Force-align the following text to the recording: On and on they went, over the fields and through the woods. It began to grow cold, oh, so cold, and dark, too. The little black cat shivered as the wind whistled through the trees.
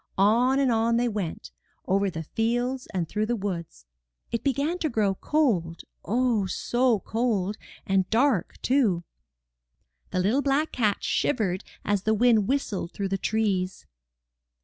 On 0.17 0.57
and 0.57 0.71
on 0.71 0.97
they 0.97 1.07
went, 1.07 1.51
over 1.85 2.09
the 2.09 2.23
fields 2.23 2.87
and 2.91 3.07
through 3.07 3.27
the 3.27 3.35
woods. 3.35 3.85
It 4.31 4.43
began 4.43 4.79
to 4.79 4.89
grow 4.89 5.13
cold, 5.13 5.81
oh, 6.03 6.47
so 6.47 6.99
cold, 7.01 7.55
and 7.85 8.09
dark, 8.09 8.55
too. 8.63 9.03
The 10.09 10.19
little 10.19 10.41
black 10.41 10.71
cat 10.71 11.03
shivered 11.03 11.63
as 11.85 12.01
the 12.01 12.15
wind 12.15 12.47
whistled 12.47 12.93
through 12.93 13.09
the 13.09 13.19
trees. 13.19 13.85